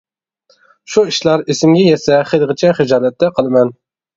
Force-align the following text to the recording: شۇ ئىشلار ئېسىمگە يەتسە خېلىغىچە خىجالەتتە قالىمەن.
شۇ 0.93 1.03
ئىشلار 1.11 1.45
ئېسىمگە 1.53 1.83
يەتسە 1.91 2.17
خېلىغىچە 2.33 2.75
خىجالەتتە 2.81 3.33
قالىمەن. 3.39 3.75